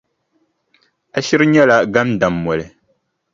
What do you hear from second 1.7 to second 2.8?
gandammoli.